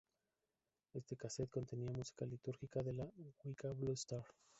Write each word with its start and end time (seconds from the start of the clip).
Este 0.95 1.15
cassette 1.15 1.51
contenía 1.51 1.91
música 1.91 2.25
litúrgica 2.25 2.81
de 2.81 2.91
la 2.91 3.07
Wicca 3.43 3.71
Blue 3.73 3.93
Star. 3.93 4.25